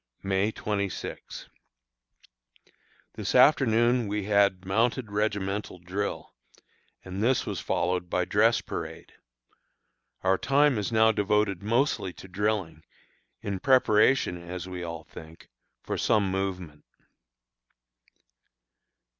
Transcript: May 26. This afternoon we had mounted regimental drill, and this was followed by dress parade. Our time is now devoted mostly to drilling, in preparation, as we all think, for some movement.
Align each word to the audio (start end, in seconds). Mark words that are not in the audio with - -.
May 0.23 0.51
26. 0.51 1.47
This 3.13 3.35
afternoon 3.35 4.07
we 4.07 4.23
had 4.23 4.65
mounted 4.65 5.11
regimental 5.11 5.77
drill, 5.77 6.33
and 7.05 7.21
this 7.21 7.45
was 7.45 7.59
followed 7.59 8.09
by 8.09 8.25
dress 8.25 8.61
parade. 8.61 9.13
Our 10.23 10.39
time 10.39 10.79
is 10.79 10.91
now 10.91 11.11
devoted 11.11 11.61
mostly 11.61 12.13
to 12.13 12.27
drilling, 12.27 12.81
in 13.41 13.59
preparation, 13.59 14.41
as 14.41 14.67
we 14.67 14.81
all 14.81 15.03
think, 15.03 15.49
for 15.83 15.99
some 15.99 16.31
movement. 16.31 16.83